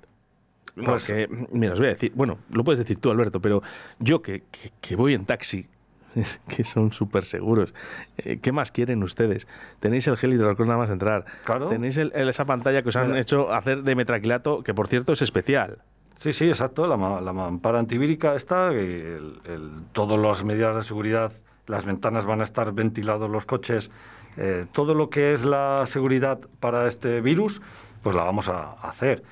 Porque, 0.85 1.27
mira, 1.51 1.73
os 1.73 1.79
voy 1.79 1.87
a 1.87 1.91
decir, 1.91 2.11
bueno, 2.15 2.39
lo 2.51 2.63
puedes 2.63 2.79
decir 2.79 2.99
tú, 2.99 3.11
Alberto, 3.11 3.41
pero 3.41 3.61
yo 3.99 4.21
que, 4.21 4.43
que, 4.51 4.71
que 4.79 4.95
voy 4.95 5.13
en 5.13 5.25
taxi, 5.25 5.67
que 6.47 6.63
son 6.63 6.91
súper 6.91 7.25
seguros, 7.25 7.73
eh, 8.17 8.39
¿qué 8.41 8.51
más 8.51 8.71
quieren 8.71 9.03
ustedes? 9.03 9.47
Tenéis 9.79 10.07
el 10.07 10.17
gel 10.17 10.33
hidroalcohol 10.33 10.67
nada 10.67 10.79
más 10.79 10.89
entrar. 10.89 11.25
Claro. 11.43 11.67
Tenéis 11.67 11.97
el, 11.97 12.11
el, 12.15 12.29
esa 12.29 12.45
pantalla 12.45 12.81
que 12.81 12.89
os 12.89 12.95
han 12.95 13.07
Mira. 13.09 13.19
hecho 13.19 13.53
hacer 13.53 13.83
de 13.83 13.95
metraquilato, 13.95 14.63
que 14.63 14.73
por 14.73 14.87
cierto 14.87 15.13
es 15.13 15.21
especial. 15.21 15.79
Sí, 16.19 16.33
sí, 16.33 16.49
exacto, 16.49 16.85
la, 16.87 17.21
la 17.21 17.33
mampara 17.33 17.79
antivírica 17.79 18.35
está, 18.35 18.69
el, 18.71 19.39
el, 19.45 19.71
todas 19.93 20.19
las 20.19 20.43
medidas 20.43 20.75
de 20.75 20.83
seguridad, 20.83 21.31
las 21.67 21.85
ventanas 21.85 22.25
van 22.25 22.41
a 22.41 22.43
estar 22.43 22.73
ventilados 22.73 23.29
los 23.29 23.45
coches, 23.45 23.89
eh, 24.35 24.65
todo 24.73 24.95
lo 24.95 25.09
que 25.09 25.33
es 25.33 25.45
la 25.45 25.85
seguridad 25.87 26.39
para 26.59 26.87
este 26.87 27.21
virus, 27.21 27.61
pues 28.01 28.15
la 28.15 28.23
vamos 28.23 28.49
a 28.49 28.73
hacer. 28.81 29.23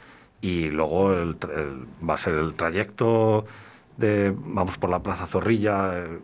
Y 0.41 0.69
luego 0.69 1.13
el, 1.13 1.37
el, 1.55 1.87
va 2.07 2.15
a 2.15 2.17
ser 2.17 2.35
el 2.35 2.53
trayecto 2.53 3.45
de, 3.97 4.33
vamos 4.35 4.77
por 4.77 4.89
la 4.89 4.99
Plaza 4.99 5.25
Zorrilla, 5.25 5.97
eh, 5.97 6.19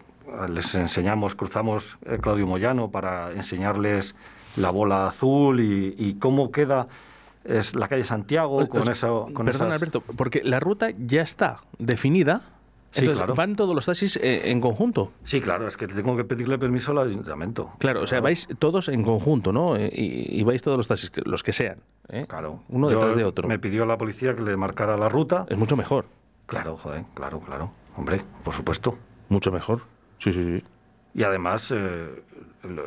les 0.49 0.75
enseñamos, 0.75 1.35
cruzamos 1.35 1.97
eh, 2.05 2.19
Claudio 2.21 2.47
Moyano 2.47 2.91
para 2.91 3.31
enseñarles 3.31 4.15
la 4.55 4.69
bola 4.69 5.07
azul 5.07 5.59
y, 5.59 5.95
y 5.97 6.15
cómo 6.15 6.51
queda 6.51 6.87
es 7.43 7.75
la 7.75 7.87
calle 7.87 8.03
Santiago 8.03 8.67
con 8.69 8.89
eso. 8.89 9.29
Con 9.33 9.45
perdón, 9.45 9.67
esas... 9.67 9.75
Alberto, 9.75 10.01
porque 10.01 10.41
la 10.43 10.59
ruta 10.59 10.89
ya 10.91 11.21
está 11.21 11.59
definida. 11.77 12.41
Sí, 12.93 12.99
Entonces, 12.99 13.17
claro. 13.21 13.35
¿van 13.35 13.55
todos 13.55 13.73
los 13.73 13.85
taxis 13.87 14.17
eh, 14.17 14.51
en 14.51 14.61
conjunto? 14.61 15.11
Sí, 15.25 15.41
claro, 15.41 15.67
es 15.67 15.75
que 15.77 15.87
tengo 15.87 16.15
que 16.15 16.23
pedirle 16.23 16.59
permiso 16.59 16.91
al 16.91 16.99
ayuntamiento. 17.09 17.71
Claro, 17.79 18.01
o 18.01 18.07
sea, 18.07 18.21
vais 18.21 18.47
todos 18.59 18.87
en 18.87 19.03
conjunto, 19.03 19.51
¿no? 19.51 19.75
Eh, 19.75 19.89
Y, 19.91 20.39
y 20.39 20.43
vais 20.43 20.61
todos 20.61 20.77
los 20.77 20.87
taxis, 20.87 21.11
los 21.25 21.41
que 21.41 21.53
sean. 21.53 21.77
¿eh? 22.09 22.25
Claro. 22.29 22.61
Uno 22.69 22.89
Yo 22.91 22.97
detrás 22.99 23.15
de 23.15 23.23
otro. 23.25 23.47
Me 23.47 23.57
pidió 23.57 23.85
la 23.87 23.97
policía 23.97 24.35
que 24.35 24.41
le 24.43 24.55
marcara 24.57 24.95
la 24.95 25.09
ruta. 25.09 25.45
Es 25.49 25.57
mucho 25.57 25.75
mejor. 25.75 26.05
Claro, 26.45 26.77
joder, 26.77 27.03
claro, 27.15 27.39
claro. 27.39 27.71
Hombre, 27.97 28.21
por 28.43 28.53
supuesto. 28.53 28.95
Mucho 29.29 29.51
mejor. 29.51 29.81
Sí, 30.19 30.31
sí, 30.31 30.43
sí. 30.59 30.63
Y 31.15 31.23
además, 31.23 31.71
eh, 31.75 32.23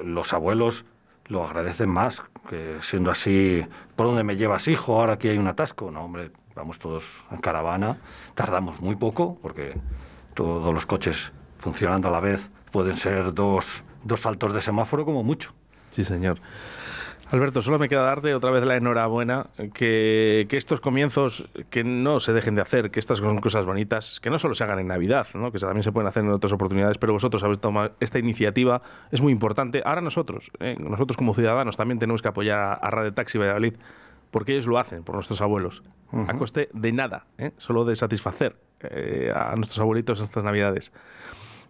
los 0.05 0.33
abuelos 0.33 0.85
lo 1.27 1.45
agradecen 1.45 1.89
más, 1.91 2.23
que 2.49 2.77
siendo 2.83 3.11
así, 3.11 3.67
¿por 3.97 4.07
dónde 4.07 4.23
me 4.23 4.37
llevas, 4.37 4.69
hijo? 4.69 5.01
Ahora 5.01 5.15
aquí 5.15 5.27
hay 5.29 5.39
un 5.39 5.49
atasco. 5.49 5.91
No, 5.91 6.05
hombre, 6.05 6.31
vamos 6.57 6.79
todos 6.79 7.05
en 7.31 7.39
caravana. 7.39 7.99
Tardamos 8.35 8.81
muy 8.81 8.97
poco, 8.97 9.39
porque 9.41 9.75
todos 10.35 10.75
los 10.75 10.87
coches 10.87 11.31
funcionando 11.59 12.09
a 12.09 12.11
la 12.11 12.21
vez 12.21 12.51
pueden 12.73 12.97
ser 12.97 13.33
dos, 13.33 13.85
dos 14.03 14.21
saltos 14.21 14.53
de 14.53 14.61
semáforo 14.61 15.05
como 15.05 15.23
mucho. 15.23 15.53
Sí, 15.91 16.05
señor. 16.05 16.41
Alberto, 17.29 17.61
solo 17.61 17.81
me 17.81 17.89
queda 17.89 18.03
darte 18.03 18.35
otra 18.35 18.53
vez 18.53 18.65
la 18.65 18.77
enhorabuena, 18.77 19.49
que, 19.75 20.47
que, 20.49 20.57
estos 20.57 20.81
comienzos 20.81 21.49
que 21.71 21.83
no 21.83 22.21
se 22.21 22.33
dejen 22.33 22.55
de 22.55 22.61
hacer, 22.61 22.93
que 22.93 23.01
estas 23.01 23.19
son 23.19 23.41
cosas 23.41 23.67
bonitas, 23.67 24.21
que 24.21 24.31
no 24.31 24.39
solo 24.39 24.55
se 24.55 24.63
hagan 24.63 24.79
en 24.79 24.87
Navidad, 24.87 25.27
¿no? 25.35 25.51
que 25.51 25.59
también 25.59 25.83
se 25.83 25.91
pueden 25.91 26.07
hacer 26.07 26.23
en 26.23 26.31
otras 26.31 26.53
oportunidades, 26.53 26.99
pero 26.99 27.13
vosotros 27.13 27.43
habéis 27.43 27.59
tomado 27.59 27.97
esta 27.99 28.21
iniciativa, 28.21 28.81
es 29.11 29.23
muy 29.23 29.33
importante. 29.33 29.83
Ahora 29.85 30.03
nosotros, 30.03 30.53
¿eh? 30.61 30.77
nosotros 30.79 31.17
como 31.17 31.35
ciudadanos 31.35 31.77
también 31.77 31.99
tenemos 31.99 32.23
que 32.23 32.29
apoyar 32.29 32.79
a 32.81 32.91
Radio 32.91 33.13
Taxi 33.13 33.39
Valladolid, 33.39 33.75
porque 34.31 34.53
ellos 34.53 34.69
lo 34.69 34.79
hacen 34.79 35.03
por 35.03 35.17
nuestros 35.17 35.41
abuelos, 35.41 35.83
uh 36.13 36.19
-huh. 36.19 36.31
a 36.31 36.39
coste 36.39 36.69
de 36.73 36.93
nada, 36.93 37.27
¿eh? 37.39 37.53
solo 37.57 37.85
de 37.85 37.97
satisfacer 37.97 38.57
eh, 38.81 39.33
a 39.35 39.55
nuestros 39.57 39.79
abuelitos 39.81 40.21
estas 40.21 40.45
Navidades. 40.45 40.93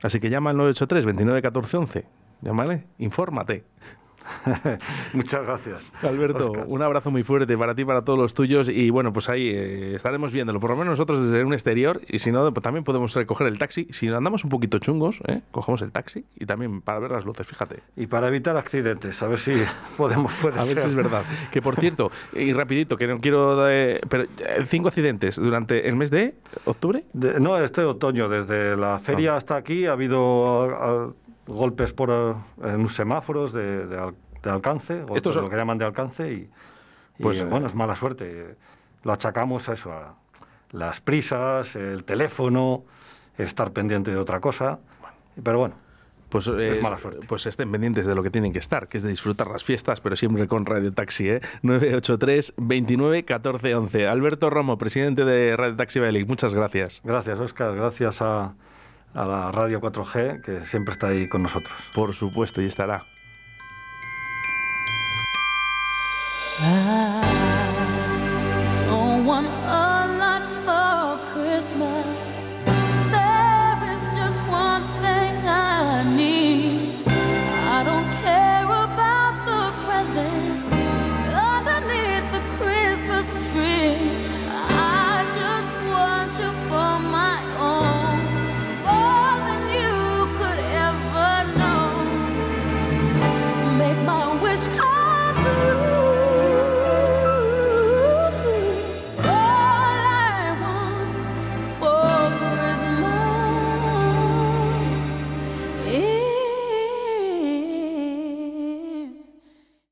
Así 0.02 0.21
que 0.21 0.31
llama 0.31 0.50
al 0.50 0.57
983 0.57 1.05
29 1.05 1.43
14 1.43 1.76
11, 1.76 2.07
llámale, 2.43 2.87
infórmate. 2.99 3.64
Muchas 5.12 5.42
gracias. 5.45 5.92
Alberto, 6.02 6.50
Oscar. 6.50 6.64
un 6.66 6.83
abrazo 6.83 7.11
muy 7.11 7.23
fuerte 7.23 7.56
para 7.56 7.75
ti, 7.75 7.85
para 7.85 8.02
todos 8.02 8.18
los 8.18 8.35
tuyos. 8.35 8.68
Y 8.68 8.90
bueno, 8.90 9.12
pues 9.12 9.28
ahí 9.28 9.49
eh, 9.49 9.95
estaremos 9.95 10.33
viéndolo, 10.33 10.61
por 10.61 10.71
lo 10.71 10.76
menos 10.76 10.92
nosotros 10.92 11.30
desde 11.30 11.45
un 11.45 11.52
exterior. 11.52 12.00
Y 12.09 12.18
si 12.18 12.33
no, 12.33 12.52
pues 12.52 12.62
también 12.62 12.85
podemos 12.85 13.14
recoger 13.14 13.47
el 13.47 13.59
taxi. 13.59 13.88
Si 13.90 14.09
andamos 14.09 14.45
un 14.45 14.50
poquito 14.50 14.78
chungos, 14.78 15.21
¿eh? 15.26 15.42
cogemos 15.50 15.83
el 15.83 15.92
taxi 15.92 16.25
y 16.35 16.47
también 16.47 16.80
para 16.83 16.99
ver 16.99 17.11
las 17.11 17.25
luces, 17.25 17.47
fíjate. 17.47 17.83
Y 17.97 18.06
para 18.06 18.28
evitar 18.28 18.56
accidentes, 18.56 19.23
a 19.23 19.26
ver 19.26 19.38
si 19.38 19.52
podemos. 19.97 20.33
Puede 20.40 20.59
a 20.59 20.64
ver 20.64 20.78
si 20.78 20.87
es 20.87 20.95
verdad. 20.95 21.25
Que 21.50 21.62
por 21.62 21.76
cierto, 21.76 22.11
y 22.33 22.52
rapidito, 22.52 22.97
que 22.97 23.06
no 23.06 23.21
quiero. 23.21 23.64
De, 23.64 24.00
pero 24.09 24.25
eh, 24.25 24.64
cinco 24.64 24.88
accidentes 24.88 25.37
durante 25.37 25.88
el 25.88 25.97
mes 25.97 26.11
de 26.11 26.35
octubre. 26.64 27.04
De, 27.12 27.40
no, 27.40 27.59
este 27.59 27.83
otoño, 27.83 28.28
desde 28.28 28.76
la 28.76 28.99
feria 28.99 29.35
ah. 29.35 29.37
hasta 29.37 29.56
aquí 29.56 29.87
ha 29.87 29.92
habido. 29.92 30.62
A, 30.62 31.12
golpes 31.46 31.92
por 31.92 32.36
en 32.62 32.88
semáforos 32.88 33.52
de, 33.52 33.86
de, 33.86 34.12
de 34.42 34.50
alcance, 34.50 35.00
golpes 35.00 35.16
Esto 35.16 35.32
son... 35.32 35.44
lo 35.44 35.50
que 35.50 35.56
llaman 35.56 35.78
de 35.78 35.84
alcance, 35.84 36.32
y, 36.32 36.50
y 37.18 37.22
pues, 37.22 37.48
bueno, 37.48 37.66
es 37.66 37.74
mala 37.74 37.96
suerte. 37.96 38.56
Lo 39.04 39.12
achacamos 39.12 39.68
a 39.68 39.74
eso, 39.74 39.92
a 39.92 40.14
las 40.72 41.00
prisas, 41.00 41.76
el 41.76 42.04
teléfono, 42.04 42.84
estar 43.38 43.72
pendiente 43.72 44.10
de 44.10 44.16
otra 44.16 44.40
cosa, 44.40 44.80
pero 45.42 45.58
bueno. 45.58 45.74
pues, 46.28 46.48
es 46.48 46.78
eh, 46.78 46.80
mala 46.82 46.98
suerte. 46.98 47.24
pues 47.28 47.46
estén 47.46 47.70
pendientes 47.70 48.04
de 48.06 48.14
lo 48.14 48.22
que 48.22 48.30
tienen 48.30 48.52
que 48.52 48.58
estar, 48.58 48.88
que 48.88 48.98
es 48.98 49.04
de 49.04 49.10
disfrutar 49.10 49.46
las 49.48 49.62
fiestas, 49.62 50.00
pero 50.00 50.16
siempre 50.16 50.48
con 50.48 50.66
Radio 50.66 50.92
Taxi, 50.92 51.28
¿eh? 51.30 51.40
983 51.62 52.54
29 52.56 53.24
14 53.24 53.74
11. 53.74 54.08
Alberto 54.08 54.50
Romo, 54.50 54.76
presidente 54.76 55.24
de 55.24 55.56
Radio 55.56 55.76
Taxi 55.76 56.00
Valladolid, 56.00 56.26
muchas 56.26 56.52
gracias. 56.54 57.00
Gracias, 57.04 57.38
Oscar. 57.38 57.74
Gracias 57.76 58.20
a, 58.22 58.54
a 59.14 59.25
la 59.25 59.52
Radio 59.52 59.80
4G, 59.80 60.40
que 60.42 60.66
siempre 60.66 60.92
está 60.92 61.08
ahí 61.08 61.28
con 61.28 61.42
nosotros. 61.42 61.76
Por 61.94 62.14
supuesto, 62.14 62.60
y 62.62 62.66
estará. 62.66 63.06
I 66.58 66.64
don't 68.88 69.26
want 69.26 69.46
a 69.46 70.06
lot 70.18 70.44
for 70.64 71.18
Christmas. 71.34 72.64
There 73.10 73.78
is 73.92 74.00
just 74.16 74.40
one 74.48 74.84
thing 75.02 75.36
I 75.46 76.02
need. 76.16 77.04
I 77.06 77.84
don't 77.84 78.10
care 78.25 78.64
about 78.64 79.36
the 79.44 79.72
presents 79.84 80.72
underneath 81.30 82.32
the 82.32 82.40
Christmas 82.56 83.34
tree. 83.50 84.15